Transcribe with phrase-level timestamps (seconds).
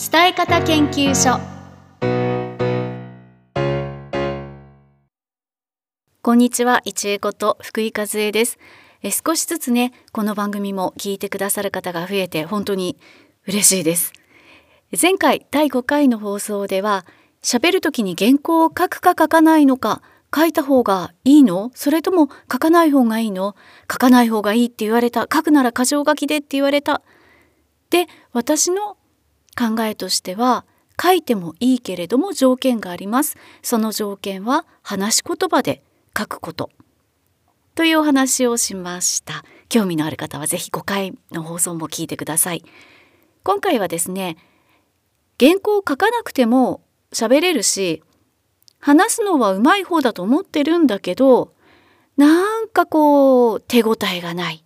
[0.00, 1.38] 伝え方研究所。
[6.22, 8.58] こんにちは一恵こと福井和恵です。
[9.02, 12.96] え少しずつねこの番組も聞いてくださる方が増えて本当に
[13.46, 14.14] 嬉しいです。
[14.98, 17.04] 前回第5回の放送では
[17.42, 20.00] 喋る時に原稿を書くか書かないのか
[20.34, 21.72] 書いた方がいいの？
[21.74, 23.54] それとも書かない方がいいの？
[23.92, 25.28] 書かない方がいいって言われた。
[25.30, 27.02] 書くなら箇条書きでって言われた。
[27.90, 28.96] で私の
[29.60, 30.64] 考えとしては
[31.00, 33.36] 書いてもいいけれども条件があります。
[33.62, 35.82] その条件は話し言葉で
[36.16, 36.70] 書くこと。
[37.74, 39.44] というお話をしました。
[39.68, 42.64] 興味のある方は是非5回の放送も聞いてください。
[43.42, 44.38] 今回はですね
[45.38, 48.02] 原稿を書かなくても喋れるし
[48.78, 51.54] 話すのはうまい方だと思ってるんだけど
[52.16, 54.64] なんかこう手応えがない。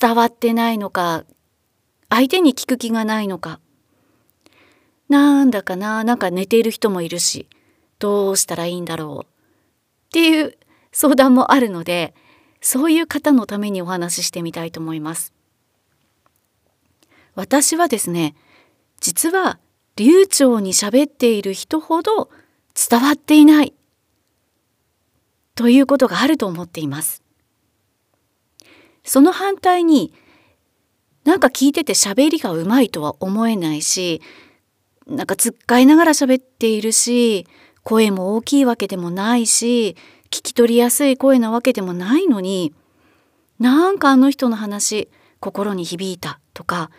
[0.00, 1.24] 伝わってないのか
[2.08, 3.60] 相手に聞く気がないのか
[5.10, 7.48] なんだかななんか寝ている人もいるし
[7.98, 9.26] どうしたらいいんだろうっ
[10.12, 10.56] ていう
[10.92, 12.14] 相談もあるので
[12.60, 15.32] そういう方のためにお話ししてみたいと思います。
[17.34, 18.36] 私はですね
[19.00, 19.58] 実は
[19.96, 22.30] 流暢に喋っている人ほど
[22.74, 23.74] 伝わっていない
[25.56, 27.22] ということがあると思っています。
[29.02, 30.12] その反対に
[31.24, 34.22] なんか聞いてて喋りがうまいとは思えないし
[35.06, 37.46] なんかつっかいながら喋っているし
[37.82, 42.72] 声も大きいわけでもないし聞き取りやすい声なわけでもないのに
[43.58, 45.08] なんかあの人の話
[45.40, 46.90] 心に響いたとか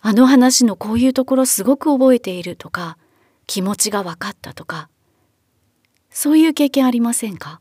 [0.00, 2.98] あの話のこういうところすごく覚えているとか
[3.46, 4.88] 気持ちが分かったとか
[6.10, 7.60] そういう経験ありませんか？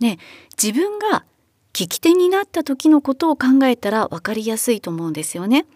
[0.00, 0.18] ね
[0.62, 1.24] 自分が
[1.72, 5.66] 聞き手になった時のことを考えたら分かりやすいと思うんですよね。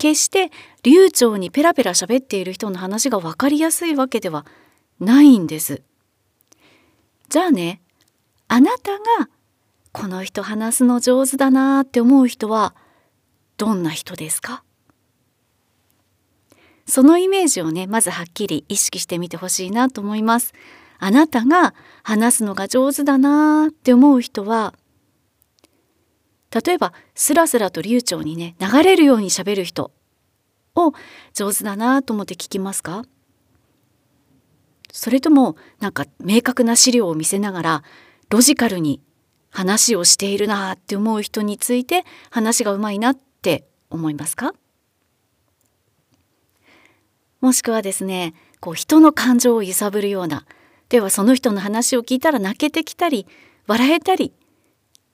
[0.00, 0.50] 決して
[0.82, 4.46] 流暢にペラペラ喋っている人の話が分かりやすいわけでは
[4.98, 5.82] ないんです。
[7.28, 7.82] じゃあね
[8.48, 9.28] あなたが
[9.92, 12.74] この人話すの上手だなって思う人は
[13.58, 14.64] どんな人ですか？
[16.86, 20.54] そのイメージをねまずはっきり意識してみてほしいなと思います。
[20.98, 24.74] あなたが話すのが上手だなって思う人は
[26.52, 29.92] 例えばスラスラと流暢にね流れるようにしゃべる人
[30.74, 30.92] を
[31.32, 33.04] 上手だなと思って聞きますか？
[34.92, 37.82] それともなんか明確な資料を見せながら
[38.28, 39.00] ロジカルに
[39.50, 44.54] 話をしているなって思う人について話がうまいなって思いますか？
[47.40, 50.44] もしくはですねこう人の感情を揺さぶるような
[50.88, 53.26] ではその人の話を聞いたら泣けてきたり
[53.66, 54.32] 笑えたり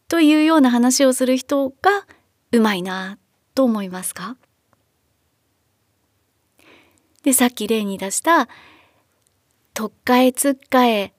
[0.08, 2.06] というような話をする人が
[2.52, 3.18] うまいな
[3.54, 4.36] と思いますか？
[7.22, 8.48] でさっき例に出した
[9.74, 11.12] 「とっかえつっかえ」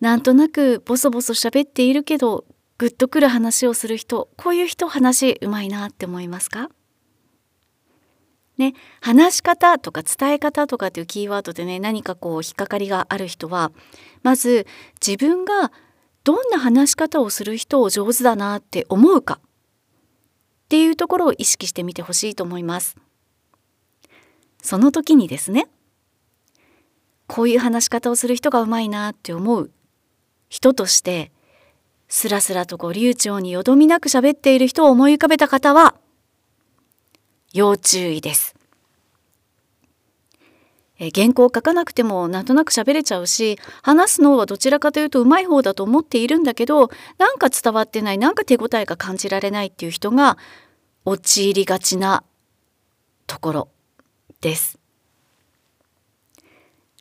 [0.00, 2.44] なんとなくボソボソ喋っているけど
[2.76, 6.68] グッとくる話をする人こういう人話うまいなって思いますか？
[8.58, 13.72] ね、話し方とか伝え方とかっていうキーワードでね何かこう引っかかりがある人は
[14.22, 14.66] まず
[15.00, 15.72] 自分が
[16.22, 19.40] どんな話し方をする人を上手だなって思うか？
[19.42, 22.96] っていうところを意識してみてほしいと思います。
[24.62, 25.68] その時にですね
[27.26, 29.70] こういう話し方をする人がうまいなって思う
[30.48, 31.32] 人として
[32.08, 35.94] スラスラとこう流暢によどみなく喋っている人を思い浮かべた方は
[37.52, 38.54] 要注意です。
[41.00, 50.36] え原稿を書かなくてもなんとなく喋れちゃうし話すのはどちらかというとうまい方だと思っているんだけどなんか伝わってないなんか手応えが感じられないっていう人が
[51.06, 52.22] 陥りがちな
[53.26, 53.68] ところ
[54.42, 54.78] です。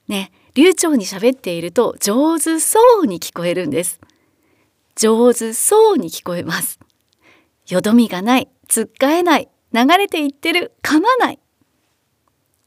[0.07, 3.99] ね流暢に喋っていると上手そうに聞こえるんです。
[4.95, 6.79] 上手そうに聞こえます。
[7.67, 11.39] よどみがない、つっかえない、流れていってる、噛まない。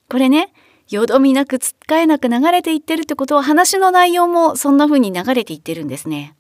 [0.09, 0.53] これね、
[0.93, 6.37] よどみなくつっかえなく流れていってるってことは話の内容もそんな風に流れていってるんですね。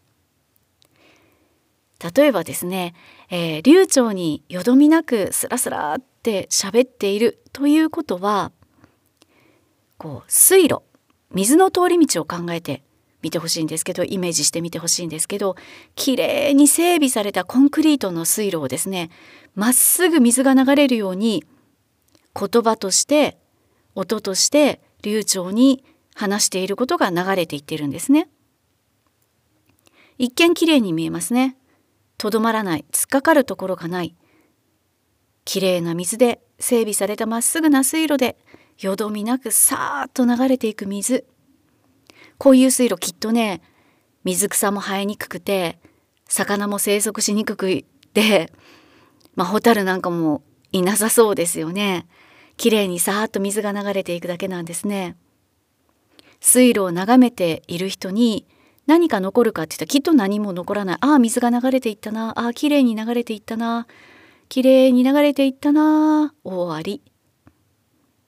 [2.14, 2.94] 例えばですね、
[3.30, 8.52] えー、流暢によどみなくスラスラって喋っているということは
[9.98, 10.82] こう水路
[11.30, 12.82] 水の通り道を考えて
[13.22, 15.54] みてほしいんですけどイメージしてみてほしいんですけど
[15.94, 19.10] きれいに整備されたコンクリートの水路をですね
[19.54, 21.44] まっすぐ水が流れるように
[22.34, 23.38] 言葉として
[23.94, 25.84] 音として流暢に
[26.14, 28.28] 話していることが流れていってるんですね。
[30.18, 31.56] 一見きれいに見えますね。
[32.18, 34.14] とどまらない突っかかるところがない
[35.44, 38.36] きれいな水で整備されたまっすぐな水路で
[38.78, 41.26] よどみなくさーっと流れていく水
[42.38, 43.60] こういう水路きっとね
[44.22, 45.80] 水草も生えにくくて
[46.28, 47.84] 魚も生息しにくく
[48.14, 48.52] て
[49.34, 52.06] まあホタルなんかもいなさそうですよね。
[52.62, 55.16] きれいにさーっと水が流れていくだけなんですね。
[56.38, 58.46] 水路を眺めている人に
[58.86, 60.96] 何か残るかって言ったらきっと何も残らない。
[61.00, 62.38] ああ、水が流れていったな。
[62.38, 63.88] ああ、きれいに流れていったな。
[64.48, 66.34] きれいに流れていったな。
[66.44, 67.02] 終わり。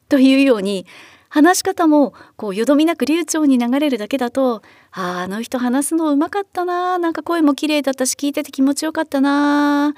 [0.09, 0.85] というように
[1.29, 9.95] 話し方もこうよどみなく流暢に流れるだけだとああの人話すのうまかったななんか声も綺麗だったし聞いてて気持ちよかったな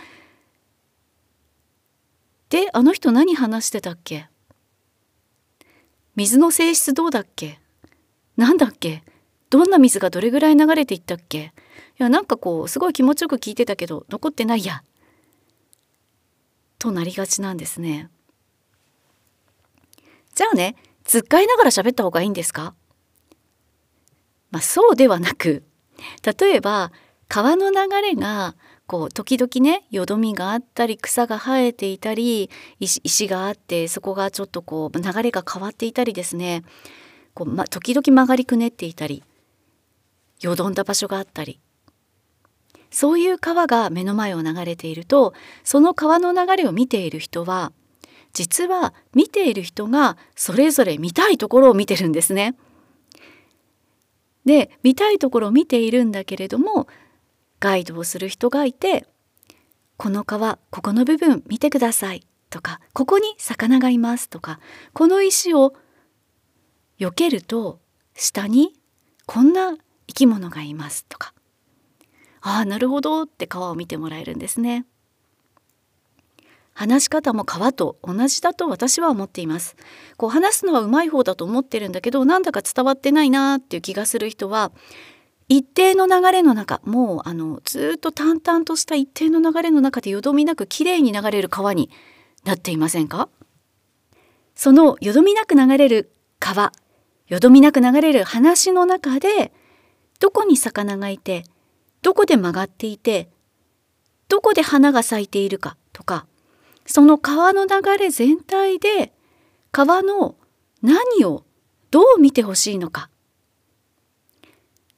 [2.48, 4.28] であの人何話してたっけ？
[6.14, 7.58] 水の性質どうだっけ？
[8.36, 9.02] なんだっけ？
[9.50, 11.52] どんな水がどれぐらい流れていったっけ？
[11.98, 14.82] いやなんかこうすごい気持ちよく聞いてたけど残ってないや。
[16.78, 18.10] となりがちなんですね。
[20.34, 22.74] じゃあねつっかいながら喋った方がいいんですか？
[24.50, 25.64] まあそうではなく
[26.22, 26.92] 例えば
[27.28, 28.54] 川の流れが
[28.86, 36.62] こう時々ねよどみがあったり草が生えていたり石があってそこがちょっとこう流れが変わっていたりですね
[37.34, 39.24] こう、ま、時々曲がりくねっていたり
[40.40, 41.60] よどんだ場所があったり
[42.90, 45.34] そういう川が目の前を流れていると
[45.64, 47.72] その川の流れを見ている人は
[48.32, 52.54] 実は見ている人がそれぞれ見たいところを見てるんですね。
[54.44, 56.86] で見たいところを見ているんだけれども
[57.60, 59.06] ガイドをする人がいて
[59.96, 64.60] 「この川ここの部分見てください」とか「ここに魚がいます」とか
[64.92, 65.74] 「この石を
[66.98, 67.80] 避けると
[68.14, 68.74] 下に
[69.26, 69.76] こんな
[70.06, 71.34] 生き物がいます」とか
[72.42, 74.86] 「ああなるほど」って川を見てもらえるんですね。
[76.76, 79.76] 話し方も川と同じだと私は思っています。
[80.18, 84.72] こう話すのはうまい方だと思ってるんだけどなんだか伝わってないなっていう気がする人は
[85.48, 91.90] 一定の流れの中もうあのずっと淡々とした一定の流れの中でよどみなくきれいに流れる川に
[92.44, 93.28] なっていませんか？
[94.54, 96.72] そのよどみなく流れる川
[97.28, 99.52] よどみなく流れる話の中で
[100.18, 101.44] どこに魚がいて
[102.02, 103.28] どこで曲がっていて
[104.28, 106.26] どこで花が咲いているかとか
[106.86, 109.12] その川の流れ全体で
[109.72, 110.36] 川の
[110.82, 111.44] 何を
[111.90, 113.10] どう見てほしいのか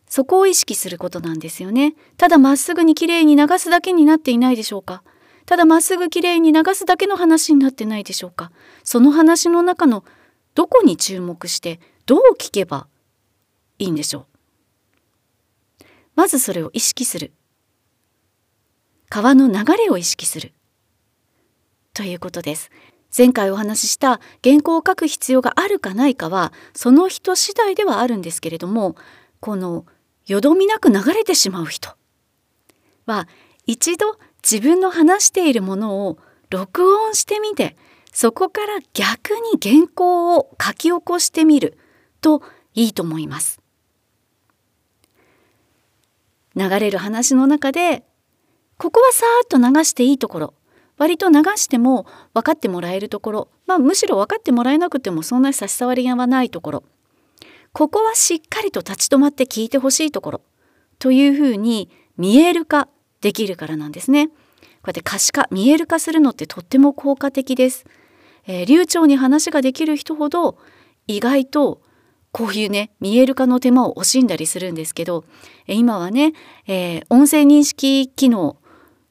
[0.08, 1.94] そこを意識することなんですよね。
[2.16, 5.02] ただまっすぐにきれいに流すだけになっていないでしょうか。
[5.46, 8.52] ただまっすぐきれいに流すだけの話になってないでしょうか。
[8.84, 10.04] その話の中の
[10.54, 12.86] どこに注目してどう聞けば
[13.78, 14.26] いいんでしょ
[15.80, 15.84] う。
[16.16, 17.32] まずそれを意識する。
[19.08, 20.52] 川の流れを意識する。
[21.94, 22.70] ということです。
[23.16, 28.96] 前回お話しした原稿を書く必要があるかないかはその人次第ではあるんですけれども
[29.40, 29.86] この
[30.28, 31.90] よどみなく流れてしまう人。
[33.06, 33.26] は
[33.66, 36.18] 一度自分の話しているものを
[36.50, 37.76] 録音してみて
[38.12, 41.78] そこから逆に原稿を書き起こしてみる
[42.20, 42.42] と
[42.74, 43.60] いいと思います。
[46.54, 48.04] 流れる話の中で
[48.76, 50.54] ここはさーっと流していいところ。
[50.98, 53.48] 割と流しても分かってもらえるところ。
[53.66, 56.84] まあむしろ分かってもらえなくてもそんなに差し障りがないところ。
[57.72, 60.40] ここはしっかりと立ち止まって聞いてほしいところ
[60.98, 62.88] というふうに見える化
[63.20, 64.28] できるからなんですね。
[64.28, 64.36] こう
[64.88, 67.84] やって可視化見える化するのってとっても効果的です。
[68.46, 70.58] えー、流暢に話ができる人ほど
[71.06, 71.82] 意外と
[72.32, 75.24] こういうね見える化の手間を惜しんだりするんですけど、
[75.66, 76.32] 今はね、
[76.66, 78.56] えー、音声認識機能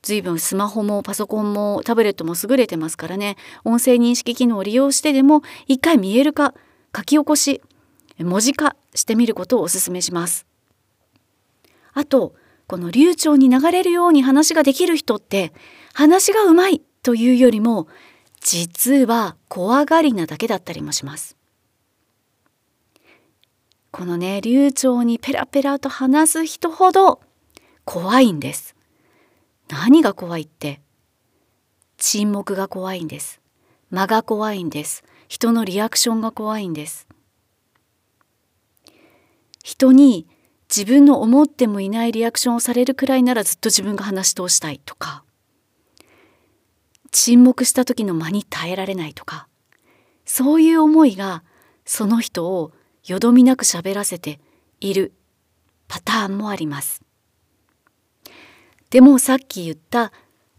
[0.01, 3.35] 随分スマホもパソコンもタブレットも優れてますからね
[3.65, 6.53] 音声認識機能を利用してでも一回見える化
[6.95, 7.61] 書き起こし
[8.19, 10.45] 文字化してみることをお勧めします。
[11.93, 12.35] あと
[12.67, 15.53] この流暢に流れるように話ができる人って
[15.93, 17.87] 話がうまいというよりも
[18.41, 21.37] 実は怖がりなだけだったりもします。
[23.91, 27.21] このね流暢にペラペラと話す人ほど
[27.85, 28.75] 怖いんです。
[29.69, 30.81] 何が怖いって
[31.97, 33.41] 沈黙が怖いんです。
[33.89, 35.03] 間が怖いんです。
[35.27, 37.06] 人のリアクションが怖いんです。
[39.67, 40.29] 人に
[40.73, 45.25] 自分の思ってもいないリアクションをされるくらいならずっと自分が話し通したいとか
[47.11, 49.49] 沈黙した時の間に耐えられないとか
[50.23, 51.43] そういう思いが
[51.83, 52.71] その人を
[53.05, 54.39] よどみなく喋らせて
[54.79, 55.11] いる
[55.89, 57.01] パターンもあります。
[58.89, 60.13] でもさっき言った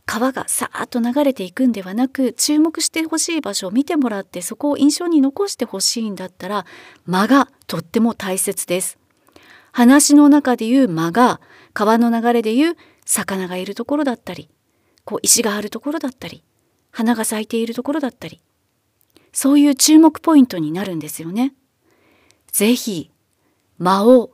[0.04, 6.66] 川がさーっと流れていくんではなく注目してほしい場所を見てもらってそこを印象に残してほしいんだったら
[7.06, 8.98] 間がとっても大切です。
[9.70, 11.40] 話の中でいう間が
[11.72, 14.50] 川の流れでいう魚がいるところだったり
[15.04, 16.42] こう石があるところだったり
[16.90, 18.40] 花が咲いているところだったり
[19.32, 21.54] そういう注目ポイントになるんですよね。
[22.50, 23.10] ぜひ
[23.78, 24.32] 間を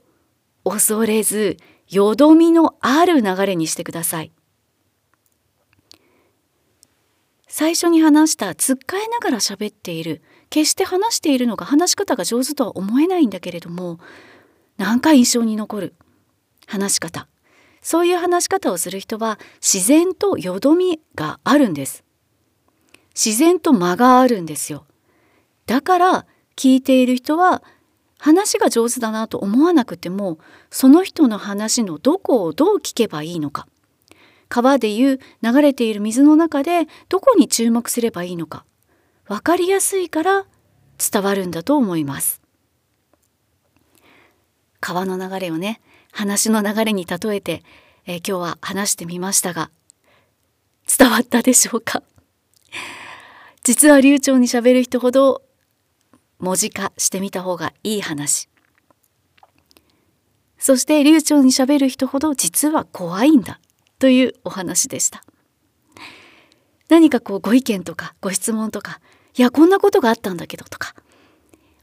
[0.64, 4.32] 恐れずよどみのある流れにしてください。
[7.56, 14.00] 最初に話したつっかえながら喋っている決して話しているのが話し方が上手とは思えないんだけれども
[14.76, 15.94] なんか印象に残る
[16.66, 17.28] 話し方。
[17.80, 22.02] そういう話し方をする人は自然とよどみがあるんです。
[23.14, 24.84] 自然と間があるんですよ。
[25.66, 27.62] だから聞いている人は
[28.18, 33.68] 話が上手だなと思わなくてもその人の話のどこをどう聞けばいいのか。
[34.48, 38.64] 川でいう流れている水の中でどこに注目すればいいのか
[39.26, 40.46] 分かりやすいから
[40.98, 42.40] 伝わるんだと思います。
[44.80, 45.80] 川の流れをね
[46.12, 47.62] 話の流れに例えて、
[48.06, 49.70] えー、今日は話してみましたが
[50.86, 52.02] 伝わったでしょうか？
[53.64, 55.42] 実は流暢にしゃべる人ほど
[56.38, 58.48] 文字化してみた方がいい話。
[60.58, 63.60] そして流暢にしゃべる人ほど実は怖いんだ。
[64.04, 65.24] というお話でした。
[66.90, 69.00] 何かこうご意見とかご質問とか
[69.34, 70.94] いやこんなことがあったんだけどとか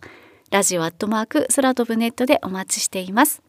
[0.50, 3.42] ラジオアットマーク空飛ぶネットでお待ちしています。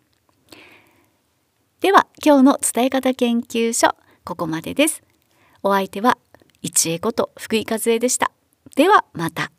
[1.80, 5.02] では今日の伝え方研究所ここまでです。
[5.64, 6.18] お相手は
[6.62, 8.32] 一恵こと福井和恵でした。
[8.76, 9.54] ではまた。